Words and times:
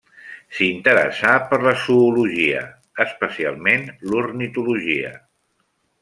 S'interessà 0.59 1.33
per 1.51 1.59
la 1.65 1.73
zoologia, 1.83 2.63
especialment 3.05 3.85
l'ornitologia. 4.13 5.13